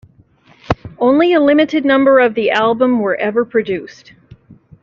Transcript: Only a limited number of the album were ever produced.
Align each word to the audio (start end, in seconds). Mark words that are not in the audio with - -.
Only 0.97 1.31
a 1.33 1.39
limited 1.39 1.85
number 1.85 2.17
of 2.17 2.33
the 2.33 2.49
album 2.49 3.01
were 3.01 3.15
ever 3.17 3.45
produced. 3.45 4.13